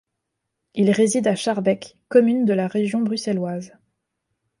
[0.73, 3.77] Il réside à Schaerbeek, commune de la région bruxelloise.